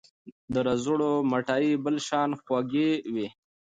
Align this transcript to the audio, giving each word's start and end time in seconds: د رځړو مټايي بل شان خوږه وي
د 0.53 0.55
رځړو 0.67 1.11
مټايي 1.31 1.73
بل 1.83 1.95
شان 2.07 2.29
خوږه 2.41 2.89
وي 3.13 3.27